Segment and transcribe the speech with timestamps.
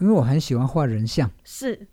[0.00, 1.86] 因为我很喜欢画人像，是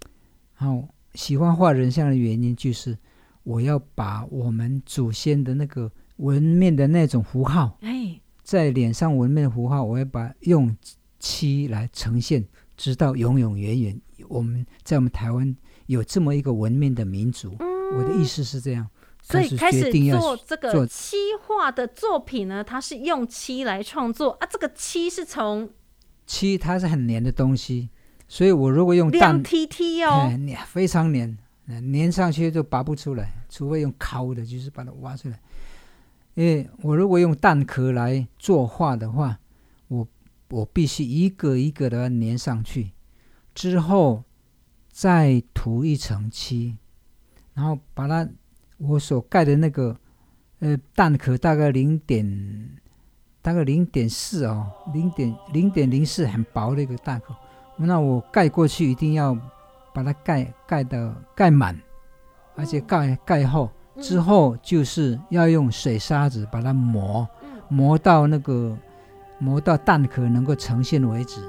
[0.58, 2.98] 然后喜欢画人像的原因就是
[3.44, 10.76] 我要把我们祖先的那个纹面的那种符号，哎，在脸上纹面的符号，我要把用
[11.20, 14.02] 漆来呈现，直到永永远远。
[14.28, 15.56] 我们在我们台湾
[15.86, 17.56] 有这么一个纹面的民族，
[17.96, 18.84] 我的意思是这样。
[18.84, 24.48] 嗯所以开始做这个漆画的作品呢，它是用漆来创作啊。
[24.50, 25.70] 这个漆是从
[26.26, 27.90] 漆它是很黏的东西，
[28.28, 35.40] 所以我如果用亮淡，T T 哦哎，，非常黏，呃粘上去就拔不出来，除非用烤的，就是把它挖出来。
[36.34, 39.40] 因为我如果用蛋壳来作画的话，
[39.88, 40.08] 我
[40.50, 42.92] 我必须一个一个的粘上去，
[43.56, 44.24] 之后
[44.92, 46.76] 再涂一层漆，
[47.54, 48.30] 然后把它
[48.78, 49.98] 我所盖的那个
[50.60, 52.78] 呃蛋壳大概零点
[53.42, 57.36] 大概零点四哦，零点零点零四很薄的一个蛋壳，
[57.80, 59.38] 那我盖过去一定要
[59.94, 61.80] 把它盖盖的盖满，
[62.56, 63.70] 而且盖盖厚
[64.02, 67.28] 之后就是要用水沙子把它磨，
[67.70, 68.76] 磨到那个
[69.38, 71.40] 磨到蛋壳能够呈现为止。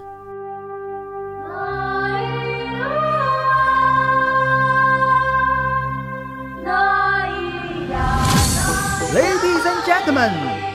[9.15, 10.31] Ladies and gentlemen，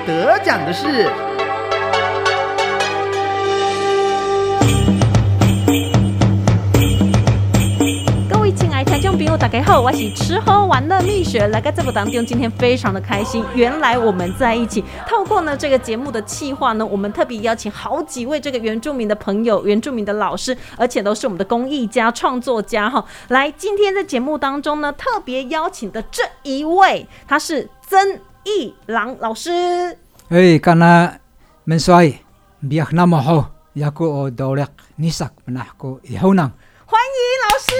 [0.07, 1.07] 得奖的是
[9.23, 13.41] 朋友，大家好，我是吃喝玩乐蜜雪，来个这部当中，今天非常的开心。
[13.55, 23.05] 原来我们在一起，透过呢这个节目的企划呢，我们特别邀请好几位这个原住民的朋友、原住民的老师，而且都是我们的公益家、创作家哈。
[23.29, 29.97] 来，今天在节目当中呢，特别邀请的这一位，他是曾义郎老师。
[30.27, 31.17] 哎，干那
[31.63, 32.13] 门衰，
[32.69, 36.51] 别那么好，也个我到了，你啥那个以后呢？
[36.85, 37.71] 欢迎老师，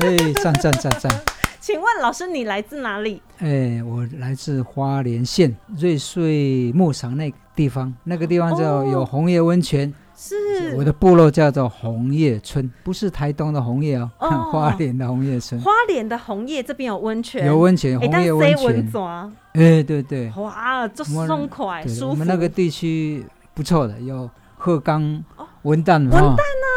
[0.00, 1.12] 哎，赞赞赞赞！
[1.60, 3.20] 请问老师你来自哪里？
[3.38, 18.90] 哎，我来自花莲县瑞穗牧场那个地方，那个地方叫哦有红叶温泉，是我的部落叫做红叶村，不是台东的红叶哦，哦 花莲的红叶村花莲的红叶这边有温泉，有温泉，红叶温泉。
[18.90, 19.32] 泉？
[19.52, 22.10] 哎，对对，哇，这松快对舒服。
[22.12, 23.22] 我们那个地区
[23.52, 24.28] 不错的，有
[24.62, 26.36] 鹤冈哦文旦嘛，文旦哈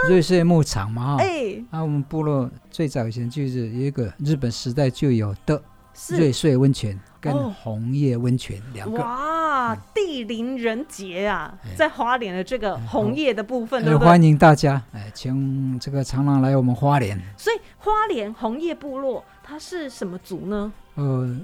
[0.10, 1.24] 瑞穗牧场嘛，哈。
[1.24, 5.62] 哎，啊，我们部落最早以前就是有一个日本时代就有的
[6.10, 8.98] 瑞是穗温泉跟哦红叶温泉两个。
[8.98, 14.00] 哇，地灵人杰啊，哎在花莲的这个红叶的部分？
[14.00, 20.74] 欢迎大家，哎，请这个长廊来我们花莲，所以花莲红叶部落它是什么族呢？
[20.96, 21.38] 呃，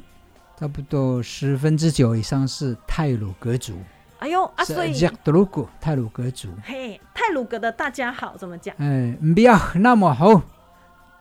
[0.60, 3.74] 差不多十分之九以上是泰鲁格族，
[4.22, 4.94] 哎呦啊，是所以
[5.24, 6.48] 德鲁古泰鲁格族。
[6.64, 8.76] 嘿，泰鲁格的大家好，怎么讲？
[8.78, 10.28] 哎，不要那么好，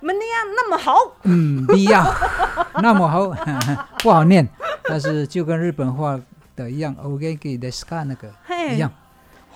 [0.00, 2.04] 门利亚那么好，嗯，不要
[2.82, 3.30] 那么好，
[4.04, 4.46] 不好念，
[4.84, 6.20] 但是就跟日本话
[6.54, 8.30] 的一样 o g a 的 ska 那个，
[8.70, 8.92] 一样，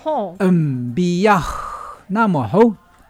[0.01, 1.39] 吼，嗯，不要
[2.07, 2.57] 那么好，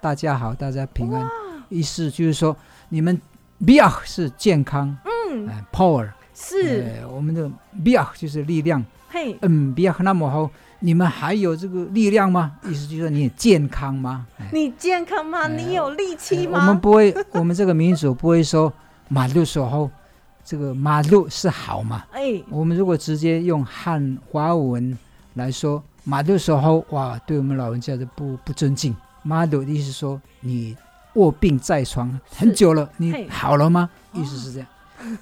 [0.02, 1.26] 大家好，大家平安，
[1.70, 2.54] 意思就是说
[2.90, 3.22] 你们
[3.66, 4.98] 不要是健康，
[5.32, 7.50] 嗯，哎，power，是，哎我们的
[7.82, 12.58] 不要就是力量，嘿，嗯，不要那么好，你们还有这个力量吗？
[12.64, 14.28] 意思就是说你健康吗？
[14.38, 15.44] 哎你健康吗？
[15.44, 16.80] 哎你有力气哎我们？
[16.80, 18.72] 不会，我们这个民族不会说
[19.08, 19.90] 马路时候，
[20.44, 22.06] 这个马路是好嘛？
[22.12, 24.96] 哎，我们如果直接用汉华文
[25.36, 28.94] 来说，马路时候，哇，对我们老人家的不不尊敬。
[29.24, 30.76] 马路的意思说你
[31.14, 33.90] 卧病在床很久了，你好了吗？
[34.12, 34.68] 哦意思是这样，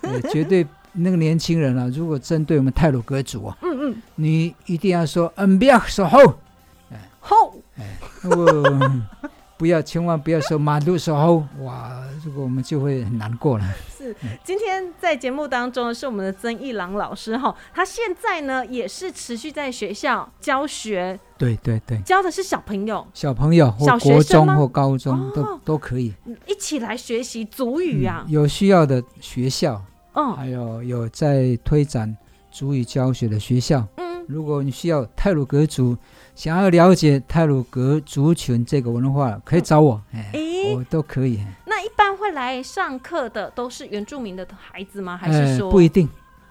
[0.01, 6.20] 对，绝对那个年轻人啊，如果针对我们泰鲁格族啊，嗯嗯，你一定要说，嗯，不要说后，
[7.20, 7.56] 吼，
[8.24, 9.02] 我
[9.58, 13.66] 不要，千万不要说马路时候，哇，这个我们就会很难过了。
[13.98, 23.08] 是，今天在节目当中是我们的曾一郎老师哈，他现在呢也是持续在学校教学，对对对，教的是小朋友。
[23.14, 25.31] 小朋友或小学中或高中哦。
[25.34, 26.13] 都都可以。
[26.25, 28.25] 嗯一起来学习族语啊。
[28.28, 29.81] 嗯，有需要的学校，
[30.13, 32.15] 嗯还有有在推展
[32.51, 33.88] 族语教学的学校。
[33.98, 35.98] 嗯，如果你需要泰鲁格族，
[36.36, 41.39] 想要了解泰鲁格族群这个文化，可以找我，哎，诶我都可以。
[41.65, 45.18] 那一般会来上课的都是原住民的孩子吗？
[45.18, 46.07] 还是哎说不一定，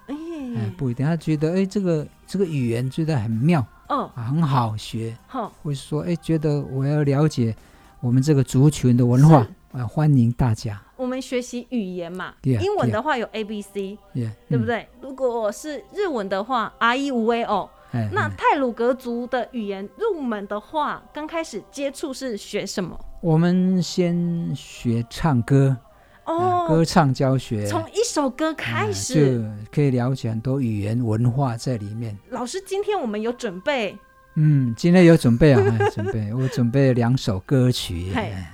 [0.07, 0.15] 哎
[0.57, 1.07] 哎，不一定。
[1.07, 7.55] 他觉得，哎，这个这个语言觉得很妙，哦啊很好学，好或者说，哎，觉得我要了解
[8.01, 10.81] 我们这个族群的文化，啊，欢迎大家。
[11.03, 14.87] 我们学习语言嘛 Yeah，英文的话有 A B C，耶，嗯对不对？
[15.01, 22.97] 如果是日文的话，R E 五 A O，哎，那哎泰鲁格族的语言入门的话，刚开始接触是学什么？
[23.21, 25.77] 我们先学唱歌，
[26.25, 29.43] 呃哦，歌唱教学，从一首歌开呃始。
[29.43, 32.17] 就可以了解很多语言文化在里面。
[32.31, 33.99] 老师，今天我们有准备，
[34.37, 38.13] 嗯，今天有准备啊，哎准备，我准备了两首歌曲。
[38.15, 38.49] 哎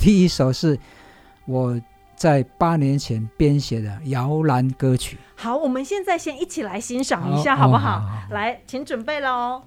[0.00, 0.78] 第一首是
[1.46, 1.80] 我
[2.20, 7.96] 在八年前编写的摇篮歌曲，好，我们现在先一起来欣赏一下，好好不好？
[7.96, 9.62] 哦好好好来，请准备喽。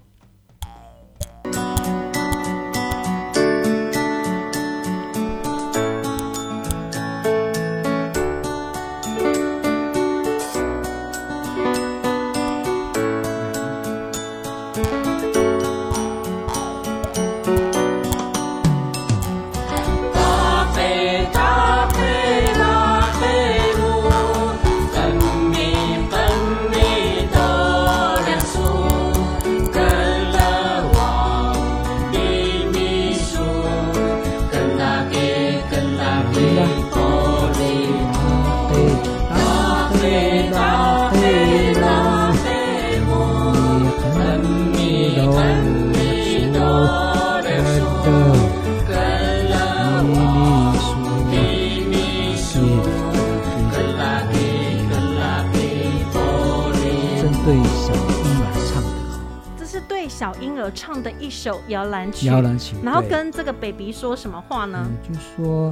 [60.24, 64.82] 小婴儿唱的一首摇篮曲，摇篮曲，然后跟这个 baby 说什么话呢？
[64.82, 65.70] 嗯，就说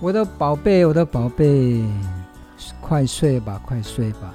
[0.00, 1.84] 我的宝贝，我的宝贝，
[2.80, 4.34] 快睡吧，快睡吧，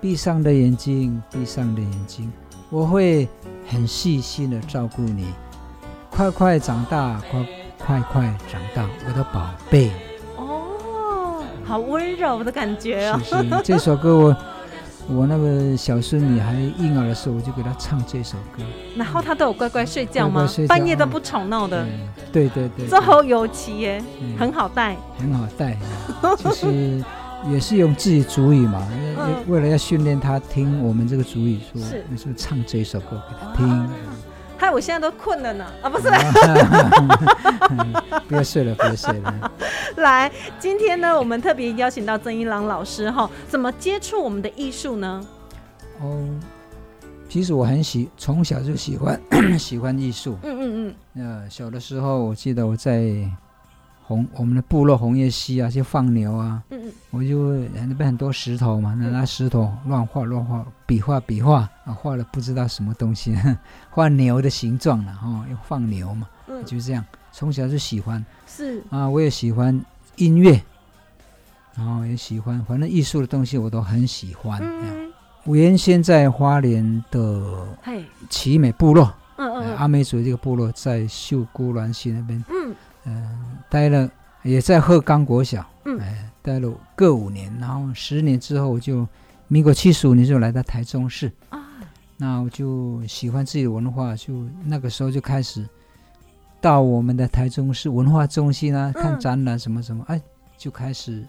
[0.00, 2.32] 闭上的眼睛，闭上的眼睛，
[2.70, 3.28] 我会
[3.66, 5.26] 很细心的照顾你，
[6.08, 7.44] 快快长大，快
[7.84, 9.90] 快快长大，我的宝贝。
[10.36, 13.20] 哦，好温柔的感觉哦。
[13.24, 14.36] 是是，这首歌我
[15.08, 18.62] 我那个小孙女还婴儿的时候，我就给她唱这首歌。
[18.96, 20.34] 然后她都有乖乖睡觉吗？
[20.34, 24.96] 乖乖睡觉半夜都不吵闹的，嗯对对对，这好有奇耶，嗯很好带。
[25.18, 25.76] 很好带，
[26.38, 27.02] 就是
[27.50, 28.86] 也是用自己主语嘛，
[29.18, 31.82] 嗯为了要训练她听我们这个主语，说
[32.16, 33.88] 是唱这首歌给她听。
[34.62, 35.66] 害我现在都困了呢。
[35.82, 36.08] 啊，不是，
[38.28, 39.52] 不要睡了，不要睡了。
[39.98, 40.30] 来，
[40.60, 45.26] 今天呢，我们特别邀请到曾一郎老师哈，怎么接触我们的艺术呢？
[46.00, 46.24] 哦，
[47.28, 49.20] 其实我很喜，从小就喜欢
[49.58, 50.38] 喜欢艺术。
[50.44, 53.28] 嗯嗯嗯呃，小的时候，我记得我在
[54.12, 56.92] 红我们的部落红叶溪啊，去放牛啊，嗯嗯。
[57.10, 57.56] 我就
[57.86, 63.34] 那边很多石头嘛，那拿石头乱画乱画，比划比划啊，画了不知道什么东西，
[63.90, 67.04] 画牛的形状了哈，哦又放牛嘛，嗯，就这样。
[67.32, 68.82] 从小就喜欢是。
[68.90, 69.78] 啊，我也喜欢
[70.16, 70.60] 音乐，
[71.74, 74.60] 然后也喜欢，反正艺术的东西我都很喜欢。
[74.62, 75.10] 嗯，
[75.44, 79.04] 我原先在花莲的嘿，奇美部落，
[79.36, 79.76] 呃嗯嗯。
[79.76, 84.10] 阿美族这个部落在秀姑峦溪那边，嗯嗯、待了，
[84.42, 85.98] 也在鹤冈国小，嗯。
[85.98, 89.06] 哎，待了各五年，然后十年之后就，
[89.48, 91.58] 民国七十五年就来到台中市，啊，
[92.16, 95.68] 那我就喜欢自己的文化，就那个时候就开始
[96.60, 100.20] 到我们的台中市文化中心啊，看嗯展览什么什么，哎，
[100.56, 101.24] 就开始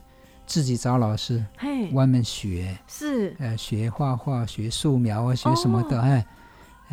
[0.46, 6.24] 自己找老师嘿，外面学，是，呃，学画画、学素描啊，学什么的，哦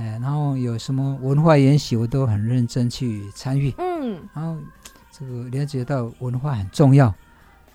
[0.00, 3.74] 哎，哎，然后有什么文化研习，我都很认真去参与。
[3.78, 4.56] 嗯然后
[5.12, 7.14] 这个了解到文化很重要，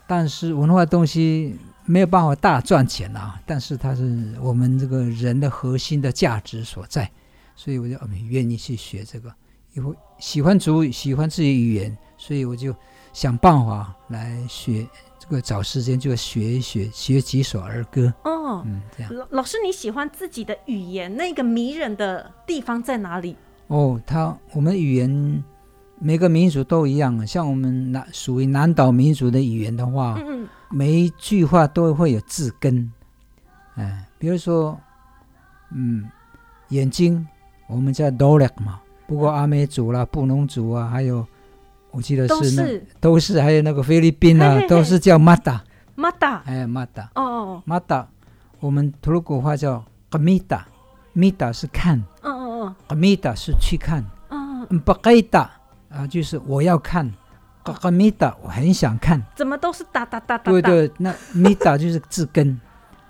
[0.08, 1.56] 但是文化东西
[1.86, 7.10] 没有办法大赚钱啊，但是它是我们这个人的核心的价值所在，
[7.56, 9.32] 所以我就很愿意去学这个，
[9.74, 12.76] 因为喜欢主语，喜欢自己语言，所以我就
[13.14, 14.88] 想办法来学。
[15.28, 18.62] 这个找时间就学一学，学几首儿歌，哦。
[18.66, 19.12] 嗯，这样。
[19.12, 23.36] 老老师，你喜欢自己的语言，那个迷人的地方在哪里？
[23.68, 25.44] 哦，他我们语言
[25.98, 32.92] 每个民族都一样，像我们南属于南岛民族的语言的话，嗯嗯，每一句话都会有字根，
[33.74, 34.80] 哎，比如说，
[35.72, 36.08] 嗯，
[36.70, 37.28] 眼睛
[37.68, 41.26] 我们叫 dolak 嘛，不过阿美族啦、布农族啊，还有
[41.96, 42.86] 我记得是那是。
[43.00, 44.68] 都是，还有那个菲律宾啊嘿嘿，嘿。
[44.68, 45.60] 都是叫 mata，
[45.96, 46.44] 马达。
[46.46, 47.08] 哎，mata。
[47.16, 48.06] 哦哦，mata，
[48.60, 54.04] 我们吐鲁古话叫 gamita，mita 是看嗯嗯，gamita 是去看。
[54.30, 55.50] 嗯嗯，嗯，不该打
[55.90, 57.10] 啊，就是我要看，
[57.64, 59.22] 嘎嘎米达，我很想看。
[59.36, 60.52] 怎么都是哒哒哒哒哒？
[60.52, 62.60] 对对，那米达就是字根，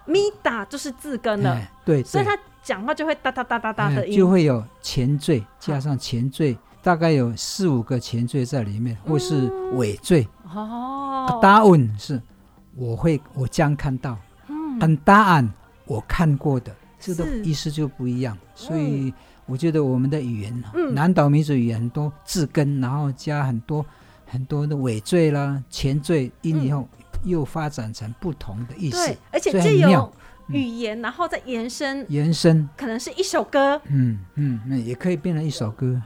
[0.05, 10.27] 咪哒就是字根了，哎，对对，所以他讲话就会哒哒哒哒哒的就会有前缀，加上前缀，大概有四五个前缀在里面，或是尾缀。
[10.53, 12.21] 哦，答案是
[12.75, 14.15] 我会，我将看到，
[14.47, 14.79] 嗯。
[14.79, 15.51] 很答案
[15.85, 18.37] 我看过的，这个意思就不一样。
[18.53, 19.11] 所以
[19.47, 20.93] 我觉得我们的语言，嗯。
[20.93, 23.83] 南岛民族语言很多字根，然后加很多
[24.27, 26.87] 很多的尾缀啦、前缀音以后，
[27.23, 30.13] 又发展成不同的意思对，，而且所以借由很妙
[30.49, 35.99] 语言，然后再延伸，延伸，可能是一首歌，嗯嗯，那也可以变成一首歌，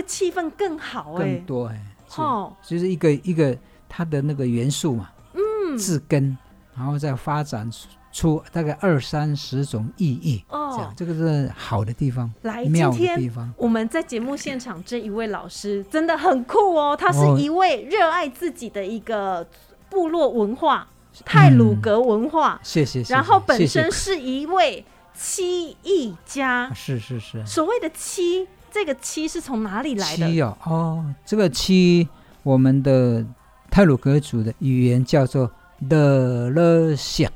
[0.00, 1.44] 个气氛更好哎更。
[1.44, 3.56] 多哎，是哦，就是一个一个
[3.88, 6.36] 它的那个元素嘛，嗯，字根，
[6.76, 13.52] 然后再发展出出大概二三十种意义，这哦样，这个是好的地方，来，今妙的天地方。
[13.56, 17.36] 我们在节目现场这一位老师真的很酷哦，他哦。
[17.36, 19.46] 是一位热爱自己的一个
[19.88, 20.88] 部落文化
[21.24, 26.72] 泰鲁格文化，谢谢，谢谢然后本身是一位七艺家。
[26.74, 30.26] 是是是，所谓的漆，这个七是从哪里来的？
[30.28, 32.08] 七哦哦，这个七，
[32.42, 33.24] 我们的
[33.70, 35.50] 泰鲁格族的语言叫做
[35.88, 37.30] 德勒夏，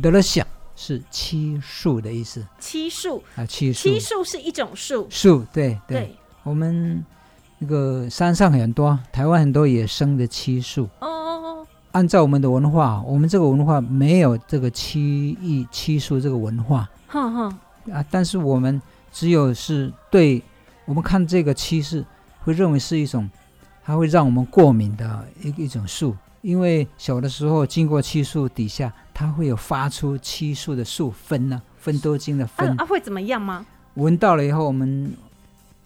[0.00, 2.44] 德勒夏是七树的意思。
[2.58, 3.82] 七树，啊，漆树。
[3.82, 7.04] 漆树是一种树，树，对对，对，我们
[7.58, 10.88] 那个山上很多，台湾很多野生的七树。
[11.00, 16.88] 哦，按照我们的文化，我们这个文化没有这个七艺七树这个文化。
[17.08, 17.58] 哼哼，
[17.92, 18.80] 啊，但是我们
[19.16, 20.42] 只有是对
[20.84, 22.04] 我们看这个漆是
[22.44, 23.30] 会认为是一种，
[23.82, 33.64] 它会让我们过敏的一一种树，因为小的时候经过漆树底下，它会有发出漆树的树分呢、芬多精的啊酚，啊会怎么样吗？
[33.94, 35.10] 闻到了以后，我们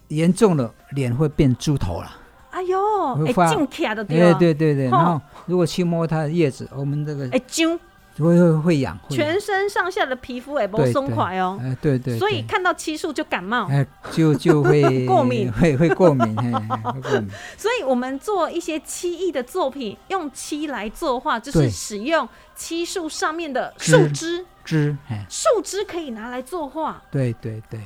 [0.09, 2.11] 严重了脸会变猪头了。
[2.49, 2.77] 哎呦，
[3.13, 4.33] 哎，会发对？
[4.33, 7.79] 对对对，吼然后如果去摸它的叶子，我们这个哎，揪，会
[8.17, 13.67] 会会痒，会痒全身上下的皮肤也不对松垮哦，哎，对对，对所以看到漆树就感冒。
[13.69, 16.51] 哎，就就会过敏会会过敏，嘿，
[16.91, 17.29] 会过敏。
[17.57, 27.01] 所以我们做一些漆艺的作品，用漆来作画，就是使用漆树上面的树枝，枝，哎，树枝可以拿来作画。
[27.09, 27.79] 对对对。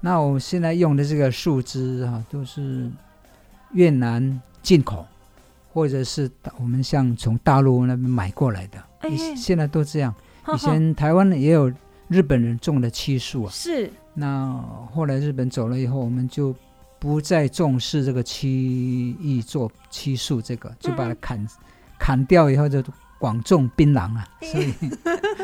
[0.00, 2.90] 那我们现在用的这个树枝哈、都是
[3.72, 5.06] 越南进口，
[5.72, 8.82] 或者是我们像从大陆那边买过来的。
[9.36, 10.14] 现在都这样。
[10.54, 11.72] 以前台湾也有
[12.08, 14.52] 日本人种的漆树啊，是那
[14.92, 16.54] 后来日本走了以后，我们就
[16.98, 21.46] 不再重视这个漆艺做漆树这个，就把它砍、
[21.98, 22.82] 砍掉以后就
[23.18, 24.74] 广种槟榔啊， 所以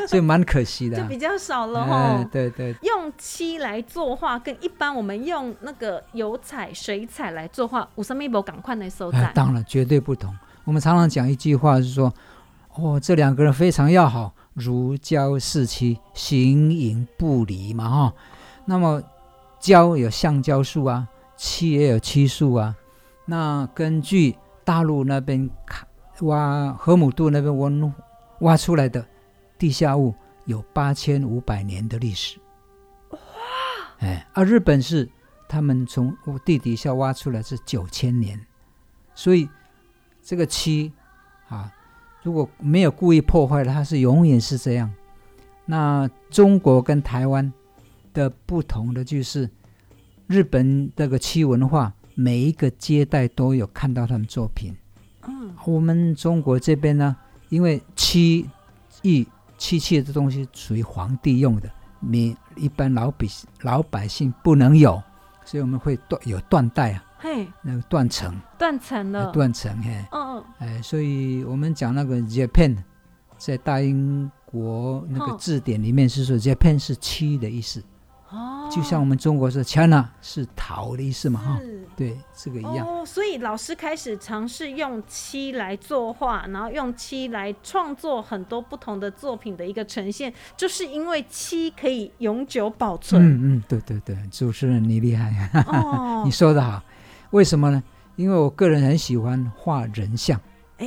[0.09, 1.03] 所以蛮可惜的、啊。
[1.03, 2.29] 就比较少了哎哈。
[2.33, 9.33] 对对用漆来作画，跟一般我们用那个油彩、水彩来作画，有什么不赶快的所哎在？
[9.35, 10.35] 当然绝对不同。
[10.65, 12.13] 我们常常讲一句话是说，
[12.78, 18.14] 哦，这两个人非常要好，如胶似漆，形影不离嘛哈。
[18.66, 19.02] 那么
[19.59, 22.76] 胶有橡胶树啊，漆也有漆树啊。
[23.25, 25.88] 那根据大陆那边看
[26.21, 27.71] 挖河姆渡那边挖
[28.40, 29.04] 挖出来的
[29.59, 30.14] 地下物
[30.45, 32.38] 有八千五百年的历史。
[33.11, 33.18] 哇！
[34.00, 35.09] 哎，而日本是
[35.49, 36.14] 他们从
[36.45, 38.38] 地底下挖出来是九千年，
[39.14, 39.49] 所以
[40.23, 40.92] 这个漆
[41.49, 41.73] 啊，
[42.26, 44.92] 如果没有故意破坏的，它是永远是这样。
[45.64, 47.52] 那中国跟台湾
[48.12, 49.49] 的不同的就是，
[50.26, 54.75] 日本这个漆文化，每一个接待都有看到他们作品。
[55.28, 57.16] 嗯，我们中国这边呢，
[57.49, 58.45] 因为漆
[59.02, 59.25] 艺
[59.56, 63.28] 漆器的东西属于皇帝用的，你一般老百
[63.61, 65.00] 老百姓不能有，
[65.45, 69.33] 所以我们会断有断代啊，嘿，那个断层，断层了。
[69.33, 72.76] 断层，嘿，嗯嗯，哎，所以我们讲那个 Japan，
[73.37, 77.83] 在大英国那个哦字典里面是说 Japan 是漆的意思，
[78.30, 81.61] 哦，就像我们中国是 China 是陶的意思嘛，哈，
[81.97, 82.87] 对，这个一样。
[82.87, 93.21] 哦，所以老师开始尝试用漆来作画，然后用漆来创作很多不同的作品的一个呈现，就是因为漆可以永久保存。
[93.21, 96.23] 嗯嗯，对对对，主持人你厉害，哦。
[96.25, 96.80] 你，说的好。
[97.30, 97.83] 为什么呢？
[98.16, 100.40] 因为我个人很喜欢画人像。
[100.78, 100.87] 哎，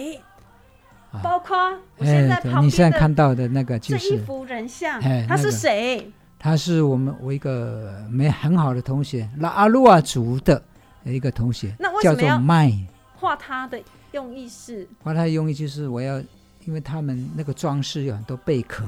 [1.12, 1.58] 啊包括
[1.98, 6.12] 我现在对旁你现在看到的那个就是，这一幅人像哎，他是那个谁？
[6.38, 10.64] 他是我们我一个没很好的同学，拉阿鲁瓦族的
[11.04, 12.72] 一个同学，叫做那为什么要麦。
[13.16, 13.82] 画他的
[14.14, 16.22] 用意是，画他的用意就是我要，
[16.70, 18.84] 因为他们那个装饰有很多贝壳，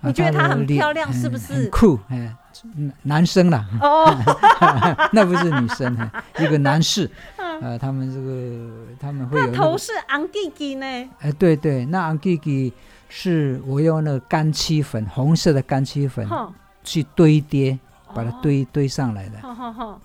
[0.00, 1.70] 你觉得它很漂亮是不是？
[1.70, 2.34] 酷，哎，
[2.74, 4.12] 男男生啦，哦，
[5.14, 10.84] 那不是女生，哎一个男士，呃，他们这个他们会有头是昂吉吉呢？
[11.20, 12.72] 哎，对对，那昂吉吉
[13.08, 16.52] 是我用那个干漆粉，红色的干漆粉哈，
[16.82, 17.78] 去堆叠，
[18.12, 19.38] 把它哦，堆堆上来的。
[19.40, 20.00] 好好好，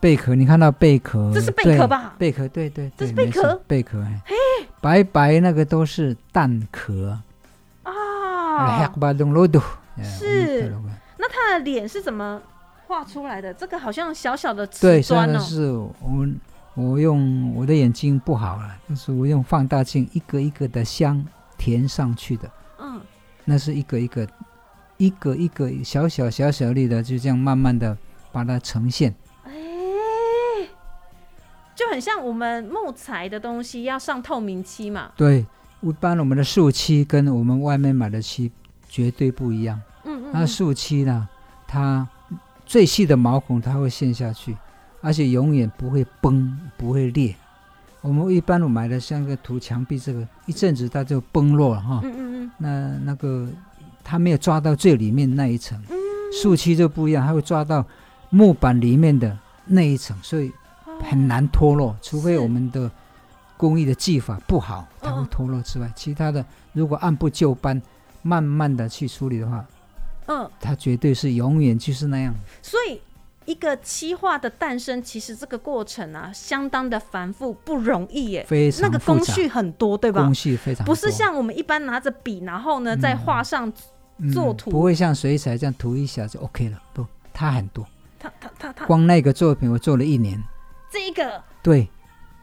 [0.00, 1.30] 贝壳，你看到贝壳？
[1.32, 2.14] 这是贝壳吧？
[2.18, 3.54] 贝壳，对对这是贝壳？
[3.68, 4.20] 贝壳，哎，
[4.86, 7.18] 白白那个都是蛋壳。
[7.82, 9.60] 啊，黑巴东罗多，
[9.98, 12.40] 哎是那那他的脸是怎么
[12.86, 13.52] 画出来的？
[13.52, 15.32] 这个好像小小的瓷砖哦。
[15.32, 15.92] 然是我
[16.74, 21.22] 我用我的眼睛不好了，就是我用放大镜一个一个的镶
[21.58, 23.00] 填上去的，嗯，
[23.44, 24.28] 那是一个一个
[24.98, 27.96] 一个一个小小小小粒的，就这样慢慢的
[28.30, 29.12] 把它呈现。
[31.76, 35.12] 哎、就很像我们木材的东西要上透明漆嘛。
[35.14, 35.44] 对，
[35.82, 38.50] 一般我们的树漆跟我们外面买的漆
[38.88, 39.78] 绝对不一样。
[40.04, 41.28] 嗯嗯嗯，那树漆呢，
[41.68, 42.08] 它
[42.64, 44.56] 最细的毛孔它会陷下去，
[45.02, 47.34] 而且永远不会崩，不会裂。
[48.00, 52.00] 我们一般我买的像个涂墙壁这个，一阵子它就崩落了哈。
[52.04, 53.48] 嗯嗯嗯那那个
[54.02, 55.96] 它没有抓到最里面那一层，嗯，
[56.40, 57.84] 树漆就不一样，它会抓到
[58.30, 60.52] 木板里面的那一层，所以哦
[61.02, 62.90] 很难脱落，除非我们的
[63.56, 67.80] 工艺的技法不好，它会脱落之外，其他的如果按部就班，
[68.22, 69.64] 慢慢的去处理的话，
[70.26, 72.34] 嗯，它绝对是永远就是那样。
[72.60, 73.00] 所以
[73.44, 78.44] 一个漆画的诞生，其实这个过程啊，相当的繁复，不容易耶。
[78.48, 80.22] 非那个常复杂，工序很多，对吧？
[80.22, 80.34] 工？
[80.34, 83.72] 序非常不是像我们一般拿着笔，然后呢在画上，
[84.18, 84.70] 嗯作图。
[84.70, 87.86] 不会像水彩这样涂一下就 OK 了，不，它很多。
[88.18, 88.86] 它它它它。
[88.86, 90.42] 光那个作品我做了一年，
[90.90, 91.88] 这个对，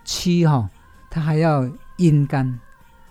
[0.04, 0.70] 七哈、
[1.10, 2.60] 它还要阴干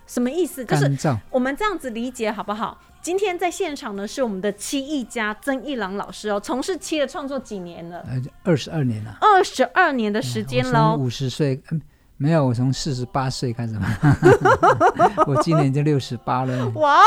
[0.07, 0.65] 什么意思？
[0.65, 0.85] 就是
[1.31, 2.81] 我们这样子理解好不好？
[3.01, 7.99] 今天在现场呢是我们的七艺家曾一郎老师哦，从事七的创作几年了？
[8.07, 9.17] 呃，二十二年了。
[9.21, 10.97] 二十二年的时间喽。
[10.97, 11.81] 五十岁、嗯
[12.23, 13.89] 没有，我从四十八岁开始嘛，
[15.27, 17.01] 我今年就六十八了，哇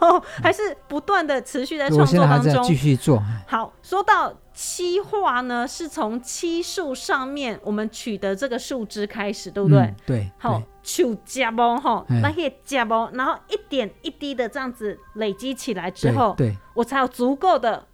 [0.00, 2.62] 哦，还是不断的持续在创我现在还作当中。
[2.62, 3.22] 在继续做。
[3.46, 9.80] 好，说到漆画呢，是从漆树上面我们取得这个树枝开始，对不对？
[9.80, 17.86] 嗯对，好对，取夹包哈，哎那些夹包，然后一点一滴的这样子累积起来之对后，对我才有足够的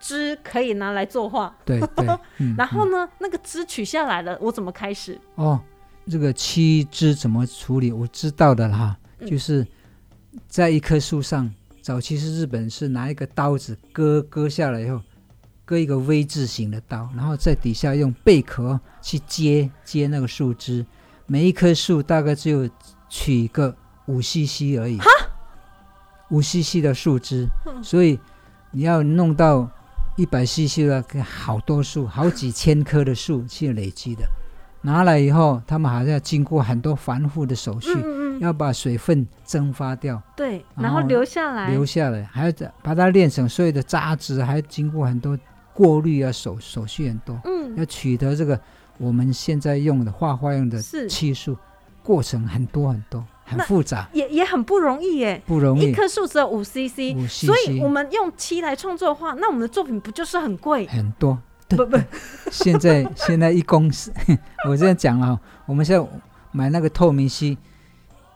[0.00, 1.54] 枝可以拿来作画。
[1.64, 2.06] 对对，
[2.38, 5.18] 嗯， 然后呢，那个枝取下来了，我怎么开始？
[5.36, 5.60] 哦，
[6.10, 7.92] 这个漆枝怎么处理？
[7.92, 9.66] 我知道的啦，嗯就是
[10.48, 15.00] 在一棵树上，早期是日本是拿一个刀子割割下来以后，
[15.64, 20.84] 割一个 V 字形的刀，然后在底下用贝壳去接接那个树枝，
[21.26, 22.68] 每一棵树大概只有
[23.08, 23.74] 取个
[24.06, 24.98] 五 CC 而已，
[26.30, 27.46] 五 CC 的树枝，
[27.82, 28.18] 所以
[28.72, 29.70] 你要弄到
[30.16, 34.28] 一百 CC 的，好多树，好几千棵的树去累积的。
[34.82, 45.38] 拿来以后，他们还要经过很多繁复的手续，嗯要把水分蒸发掉，对，然然后后留下来，留下来，还要再把它炼成所有的渣质，还要经过很多
[45.72, 48.60] 过滤啊，手手续很多，嗯，要取得这个
[48.98, 51.08] 我们现在用的画画用的是。
[51.08, 51.56] 漆树，
[52.02, 55.40] 过程很多很多，很复杂，也也很不容易耶。
[55.46, 60.86] 不容易，一棵树只有五 CC，五 CC 所以我们用漆来创作的话，那我们的作品不就是很贵？
[60.88, 61.38] 很多。
[61.76, 62.02] 对不不，
[62.50, 64.12] 现在现在一公升，
[64.68, 66.06] 我这样讲了哈，我们现在
[66.50, 67.56] 买那个透明锡，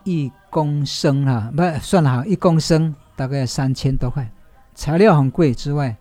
[0.04, 4.30] 一公升哈，不算了哈，一公升大概三千多块，
[4.74, 5.94] 材料很贵之外，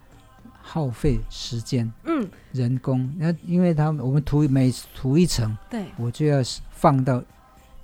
[0.62, 3.14] 耗费时间、嗯，人工。
[3.18, 6.40] 那因为它我们涂每涂一层，对，我就要
[6.72, 7.22] 放到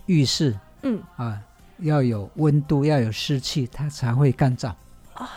[0.05, 1.39] 浴室嗯，啊，
[1.79, 4.69] 要有温度，要有湿气，它才会干燥。
[5.15, 5.27] 哦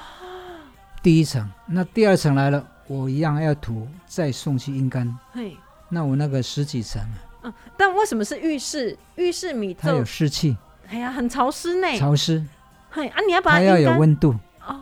[1.02, 5.18] 第一层，那第二层来了，我一样要涂，再送去阴干。
[5.32, 5.56] 嘿，
[5.88, 7.02] 那我那个十几层，
[7.42, 8.96] 嗯，但为什么是浴室？
[9.16, 10.56] 浴室米它有就，湿气、
[10.88, 11.98] 哎呀，很潮湿呢。
[11.98, 12.44] 潮湿，
[12.90, 14.34] 嘿啊，你要把它要有温度，
[14.66, 14.80] 哦，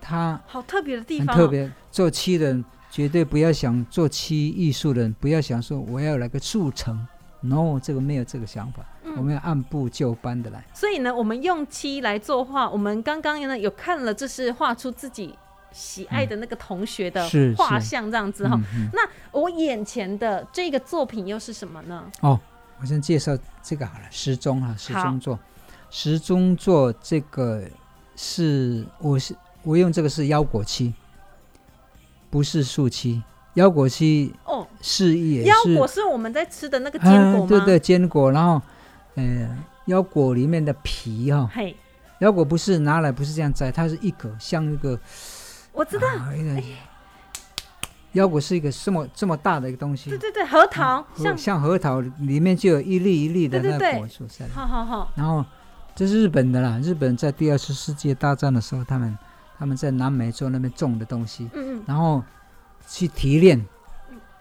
[0.00, 1.70] 它好特别的地方、哦，很特别。
[1.90, 7.06] 做漆的人绝对不要想做漆艺术的人，不要想说我要来个速成
[7.40, 10.64] ，no，这个没有这个想法，嗯我们要按部就班的来。
[10.74, 15.38] 所以呢，我们用漆来作画，我们刚刚呢有看了，这是画出自己
[15.72, 18.90] 喜爱的那个同学的画像，这样子哈、嗯嗯。
[18.92, 19.00] 那
[19.32, 22.04] 我眼前的这个作品又是什么呢？
[22.20, 22.38] 哦，
[22.80, 25.38] 我先介绍这个好了，时钟啊，时钟座，
[25.90, 27.62] 时钟座这个
[28.16, 30.92] 是我是我用这个是腰果漆，
[32.30, 33.22] 不是树漆。
[33.54, 37.44] 腰果漆哦，是也是腰果是我们在吃的那个坚果吗？
[37.44, 37.46] 啊？
[37.46, 38.62] 对对，坚果，然后
[39.14, 41.76] 呃，腰果里面的皮哈、嘿，
[42.20, 44.98] 腰果不是拿来不是这样摘，它是一个像一个
[45.72, 46.06] 我知道，
[48.12, 48.54] 腰果是。
[48.54, 50.10] 一个这么这么大的一个东西。
[50.10, 54.52] 对，对对，核桃，像，像核桃里面就有一粒一粒的那果蔬在里。
[54.52, 55.44] 好好好，然后
[55.94, 59.18] 这是日本的啦，日本在第二次世界大战的时候，他们
[59.58, 62.22] 他们在南美洲那边种的东西，嗯嗯，然后
[62.86, 63.64] 去提炼，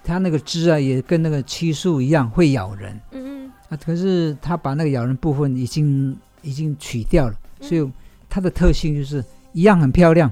[0.04, 3.00] 它那个汁啊也跟那个漆树一样会咬人。
[3.12, 7.68] 嗯嗯，啊，可是它把那个咬人部分已经已经取掉了，嗯。
[7.70, 7.90] 所以
[8.30, 10.30] 它的特性就是一样很漂亮，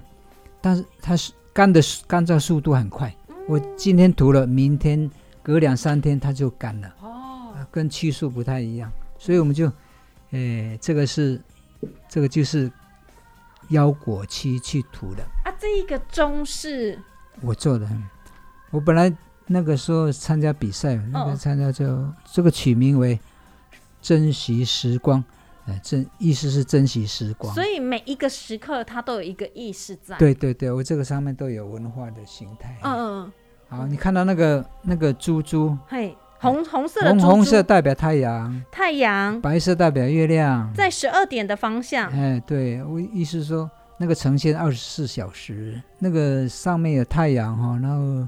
[0.62, 3.13] 但是它是干的干燥速度很快。
[3.48, 5.10] 我今天涂了，明天
[5.41, 9.72] 隔两三天它就干了，哦，啊跟漆树不太一样，所以我们就，
[10.32, 11.41] 诶，这个是
[12.08, 12.72] 这个就是
[13.69, 15.24] 腰果漆去涂的。
[15.45, 17.00] 啊，这一个钟是？
[17.41, 17.89] 我做的。
[18.69, 19.12] 我本来
[19.48, 23.19] 那个时候参加比赛，那个嗯参加就这个取名为
[24.00, 25.24] “珍惜时光”，
[25.65, 27.54] 呃，珍意思是珍惜时光。
[27.54, 32.78] 所以每一个时刻它都有一个意识在。，对对对，我这个上面都有文化的形态。
[32.84, 33.32] 嗯嗯
[33.69, 40.72] 嗯，好，你看到那个那个珠珠，嘿，红红色的红珠珠红色代表太阳，太阳白色代表月亮。
[40.74, 42.10] 在十二点的方向。
[42.12, 48.28] 哎，对我意思说，那个呈现二十四小时，那个上面有太阳哈、然后，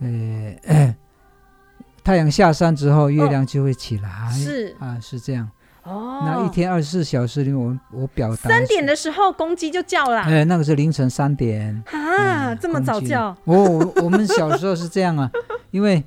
[0.00, 0.94] 呃，
[2.04, 4.30] 太阳下山之后，月亮就会起来。
[4.30, 5.50] 是啊，是这样。
[5.88, 10.20] 哦，那一天二十四小时里面，我我表达三点，的时候公鸡就叫了。
[10.20, 11.74] 哎，那个是凌晨三点。
[11.90, 13.28] 啊，嗯这么早叫？
[13.28, 15.30] 哦我我们小时候是这样啊，
[15.70, 16.02] 因为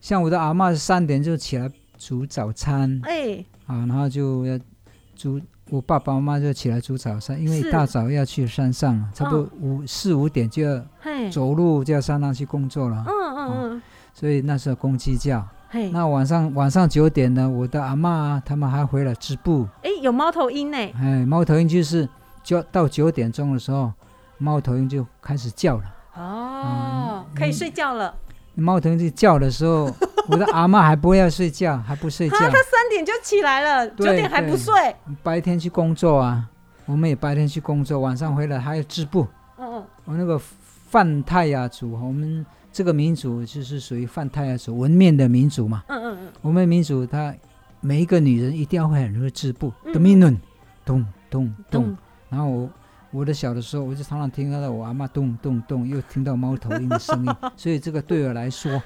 [0.00, 3.00] 像我的阿妈是三点就起来煮早餐。
[3.04, 4.58] 哎，啊，然后就要
[5.14, 10.82] 煮，我爸爸妈妈就起来煮早餐，因为一大早要去山上，差不多五四五点就要，
[11.30, 13.82] 走路就要上上去工作了，嗯嗯嗯，
[14.14, 15.46] 所以那时候公鸡叫。
[15.68, 20.76] 嘿，那晚上晚上九点呢，我的阿妈啊他们还回来织布，哎，有猫头鹰呢。
[20.76, 22.08] 哎，猫头鹰就是
[22.42, 23.92] 就到九点钟的时候，
[24.38, 25.84] 猫头鹰就开始叫了。
[26.14, 28.14] 哦，可以睡觉了。
[28.54, 29.92] 猫头鹰就叫的时候，
[30.30, 34.72] 我的阿妈还不要睡觉，还不睡觉啊，，他三点就起来了，九点还不睡。
[35.22, 36.48] 白天去工作啊，
[36.86, 39.26] 我们也白天去工作，晚上回来还要织布。
[39.58, 40.40] 嗯嗯，我那个
[40.88, 45.82] 泛泰雅族，我们这个民族就是属于泛泰雅族文面的民族嘛。
[45.88, 47.34] 嗯嗯嗯，我们民族她
[47.80, 50.36] 每一个女人一定要会很会织布，嗯的命论，
[50.84, 51.96] 咚咚咚咚。
[52.28, 52.70] 然后我
[53.12, 58.82] 我的小的时候，我就常常听到我阿妈咚咚咚，又听到猫头鹰的声音， 所以这个对我来说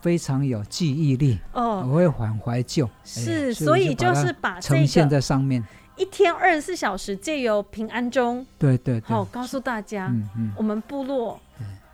[0.00, 2.90] 非常有记忆力，哦，我会很怀旧。
[3.04, 5.62] 是，哎所以就是把呈现在上面。
[5.96, 11.38] 一天二十四小时借由平安钟，对对对，好告诉大家，嗯嗯，我们部落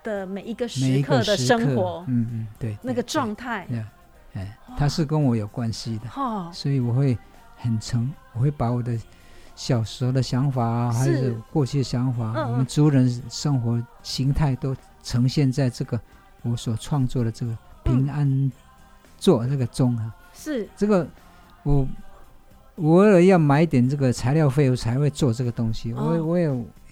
[0.03, 3.85] 的每一个时刻的生活，嗯嗯，对，那个状态，对，
[4.35, 7.17] 哎，它是跟我有关系的，哦，所以我会
[7.57, 8.99] 很诚，我会把我的
[9.55, 16.01] 小时候的想法啊，还是是过去的想法，我们族人生活形态都呈现在这个
[16.43, 18.53] 我所创作的这个平安
[19.19, 20.69] 座这个钟啊，是。
[20.77, 21.07] 这个
[21.63, 21.87] 我。
[22.79, 25.93] 我为了要买点这个材料费，我才会做这个东西。
[25.93, 26.45] 哦我我也，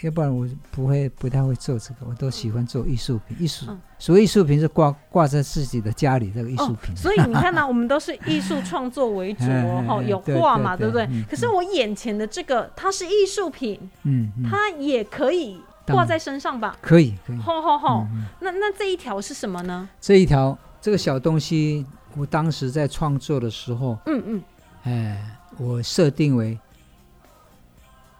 [0.02, 2.06] 要不然我不会不太会做这个。
[2.08, 9.44] 我都喜欢做艺术品，艺术嗯所谓艺术品是挂挂在自己的家里这个艺术哦品。，所以你看呢、 我们都是艺术创作为主
[9.88, 11.24] 哦，有画嘛，对对不对？
[11.30, 16.76] 可是我眼前的这个，它是艺术品，嗯嗯，它也可以挂在身上吧？
[16.82, 17.38] 可以可以。
[17.38, 18.06] 吼吼吼！
[18.40, 19.88] 那那这一条是什么呢？
[20.00, 24.42] 这一条这个小东西，我当时在创作的时候，嗯嗯，
[24.82, 26.58] 哎，我设定为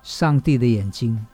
[0.02, 1.24] 上帝的眼睛。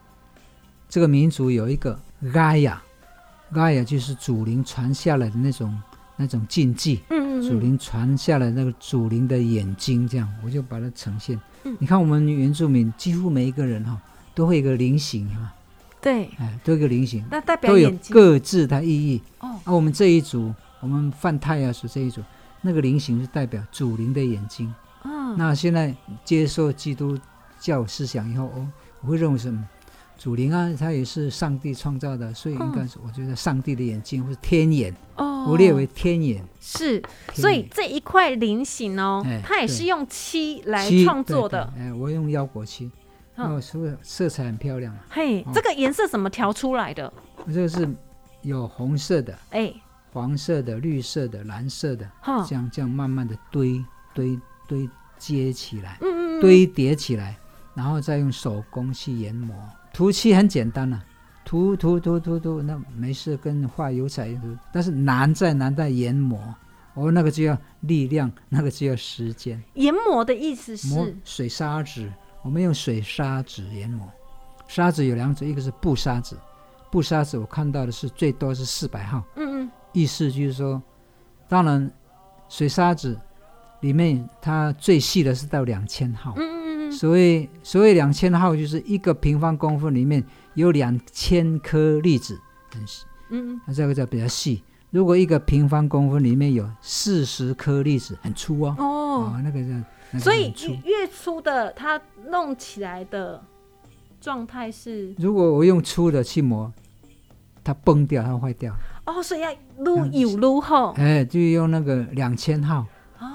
[0.88, 5.80] 这个民族有一个 Gaia，Gaia 就是祖灵传下来的那种
[6.16, 11.40] 那种禁忌，嗯嗯嗯，祖灵传下来那个祖灵的眼睛，这样我就把它呈现。
[11.64, 13.98] 嗯你看我们原住民几乎每一个人哈、
[14.34, 15.54] 都会有一个菱形啊，
[16.00, 19.22] 对，哎，都有一个菱形，那代表都有各自的意义。
[19.38, 22.20] 哦，啊，我们这一组，我们泛太阳属这一组，
[22.60, 24.74] 那个菱形是代表祖灵的眼睛。
[25.32, 27.18] 嗯，那现在接受基督
[27.58, 28.68] 教思想以后，哦，
[29.00, 29.62] 我会认为什么
[30.18, 36.44] 主灵啊，它也是上帝创造的，所以应该是我觉得上帝的眼睛或是天眼，哦，我列为天眼。
[36.60, 37.02] 是，
[37.34, 41.72] 所以这一块菱形哦哎，它也是用漆来创作的。
[41.76, 42.92] 哎，我用腰果漆，嗯
[43.34, 44.96] 那我色色彩很漂亮。
[45.08, 47.12] 嘿，哦这个颜色怎么调出来的？
[47.44, 47.88] 我这个是
[48.42, 49.72] 有红色的、哎，
[50.12, 54.88] 黄色的、绿色的、蓝色的，哈，这样这样慢慢的堆堆堆
[55.22, 55.98] 接起来。
[56.00, 57.36] 嗯嗯嗯，堆叠起来，
[57.72, 59.54] 然后再用手工去研磨。
[59.92, 61.00] 涂漆很简单啊，
[61.44, 64.58] 涂涂涂涂涂，那没事，跟画油彩一样。
[64.72, 66.38] 但是难在难在研磨，
[66.94, 69.62] 哦，那个就要力量，那个就要时间。
[69.74, 74.10] 研磨的意思磨是，水砂纸，我们用水砂纸研磨。
[74.66, 76.34] 砂纸有两种，一个是布砂纸，
[76.90, 80.82] 布砂纸我看到的是最多是四百号，嗯嗯，意思就是说，
[81.48, 81.88] 当然
[82.48, 83.16] 水砂纸
[83.82, 86.32] 里面它最细的是到两千号。
[86.38, 90.22] 嗯嗯嗯所谓所谓两千号，就是一个平方公分里面
[90.54, 92.38] 有两千颗粒子，
[92.74, 94.62] 很细，嗯嗯，那这个叫比较细。
[94.90, 99.68] 如果一个平方公分里面有四十颗粒子，很粗哦，哦，那个叫
[100.10, 100.52] 那个所以
[100.84, 101.06] 越。
[101.06, 103.42] 粗的，它弄起来的
[104.20, 106.70] 状态是，如果我用粗的去磨，
[107.64, 108.74] 它崩掉，它坏掉。
[109.06, 112.80] 哦，所以要撸有撸厚哎，就用那个两千号。
[112.80, 112.86] 哦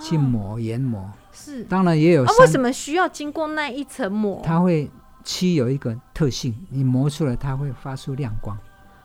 [0.02, 1.64] 去磨研磨，是。
[1.64, 4.42] 当然也有啊，为什么需要经过那一层膜？
[4.44, 4.90] 它会
[5.24, 8.58] 漆有一个特性，你磨出来它会发出亮光，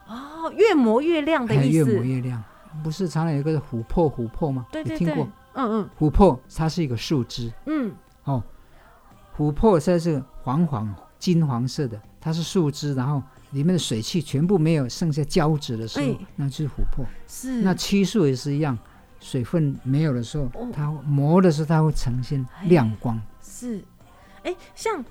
[0.07, 1.79] 哦，越磨越亮的意思。
[1.79, 2.43] 越磨越亮。
[2.83, 4.65] 不是常常有一个琥珀琥珀吗？
[4.73, 5.91] 对对对你听过？，嗯嗯。
[5.99, 7.53] 琥珀它是一个树枝。
[7.67, 7.93] 嗯，
[8.25, 8.43] 哦，
[9.37, 16.17] 琥珀它是黄黄金黄色的，它是树枝，然后里面的水汽全部没有，剩下胶质的时候，哎。
[16.37, 17.05] 那就是琥珀。
[17.29, 17.61] 是。
[17.61, 18.79] 那漆树也是一样，
[19.23, 23.19] 水分没有的时候哦，它磨的时候它会呈现亮光。
[23.41, 23.81] 是，
[24.43, 25.03] 哎，像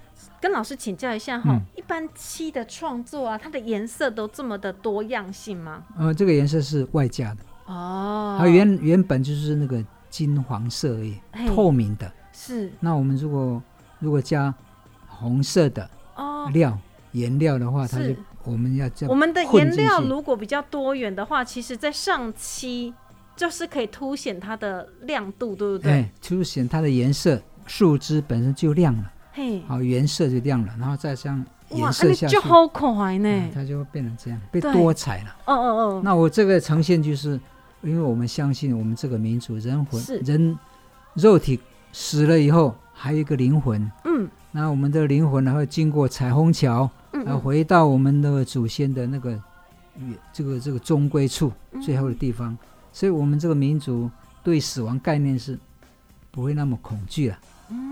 [0.41, 1.61] 跟老师请教一下哈，嗯。
[1.75, 5.83] 一般漆的创作啊，它的颜色都这么的多样性吗？
[5.97, 12.11] 呃，这个颜色是外加的，哦，它原原本就是那个金黄色而已，透明的。
[12.33, 12.71] 是。
[12.81, 13.63] 那我们如果
[13.99, 14.53] 如果加
[15.07, 16.77] 红色的哦，料
[17.13, 18.13] 颜料的话，它是。
[18.13, 22.91] 就我们要这样我们的颜料如果比较多元的话，其实在上漆
[23.35, 25.91] 就是可以凸显它的亮度，对不对？
[25.91, 31.39] 哎，凸显它的颜色，树枝本身就亮了，嘿，好颜色就亮了，然后再像
[31.69, 33.29] 哇，颜啊色下去你就，好可爱呢。
[33.29, 33.51] 嗯。
[33.53, 35.35] 它就会变成这样，被多彩了。
[35.45, 37.39] 哦哦哦，那我这个呈现就是，
[37.81, 40.17] 因为我们相信我们这个民族人魂是。
[40.19, 40.57] 人
[41.13, 41.59] 肉体
[41.91, 44.29] 死了以后还有一个灵魂，嗯。
[44.51, 49.41] 那我们的灵魂呢会经过彩虹桥，然后回到我们的祖先的那个
[50.33, 51.81] 这个这个终归处嗯。
[51.81, 52.57] 最后的地方，
[52.91, 54.09] 所以我们这个民族
[54.43, 55.57] 对死亡概念是
[56.31, 57.37] 不会那么恐惧了。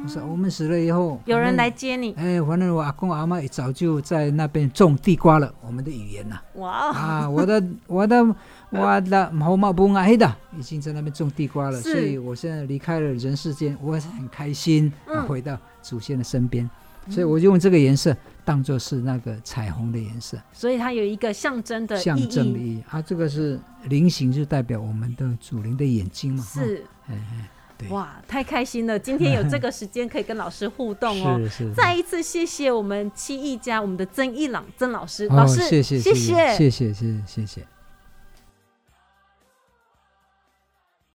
[0.03, 8.35] 我说我们死了以后，嗯有人来接你，哎，反正我阿公阿妈也早就在那边种地瓜了，我们的语言呐、哇哦，啊，我的 我的
[8.71, 14.91] 我的毛毛不爱的，已经在那边种地瓜了，所以我现在离开了人世间，我也是很开心，
[15.25, 16.69] 回到祖先的身边，
[17.09, 18.13] 所以我就用这个颜色
[18.49, 22.99] 当做是那个彩虹的颜色，所以它有一个象征的象，征的意义它。
[22.99, 28.97] 这个是菱形，就代表我们的祖灵的眼睛嘛，是哎哎，对哇，太开心了！
[28.97, 31.37] 今天有这个时间可以跟老师互动哦。
[31.47, 37.78] 是是，再一次谢谢我们七亿家，我们的曾一朗曾老师，哦老师谢谢谢谢谢谢谢谢谢谢。